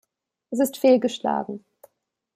[0.49, 1.63] Es ist fehlgeschlagen.